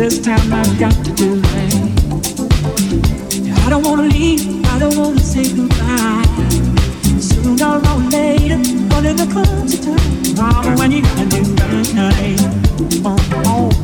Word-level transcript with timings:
this 0.00 0.18
time 0.18 0.50
I've 0.50 0.78
got 0.78 0.94
to 1.04 1.12
do 1.12 1.42
it. 1.44 1.74
I 3.58 3.68
don't 3.68 3.84
wanna 3.84 4.04
leave, 4.04 4.64
I 4.64 4.78
don't 4.78 4.96
wanna 4.96 5.20
say 5.20 5.54
goodbye. 5.54 6.24
Sooner 7.20 7.76
or 7.76 7.98
later, 8.08 8.56
one 8.94 9.04
of 9.04 9.18
the 9.18 9.28
clubs 9.30 9.74
you 9.74 9.80
turn. 9.84 9.98
Oh, 10.38 10.74
when 10.78 10.90
you 10.90 11.02
gotta 11.02 11.26
do 11.28 11.42
right? 12.00 12.38
Oh, 13.04 13.18
oh. 13.44 13.79